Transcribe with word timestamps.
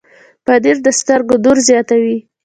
پنېر 0.45 0.77
د 0.85 0.87
سترګو 0.99 1.35
نور 1.43 1.57
زیاتوي. 1.69 2.17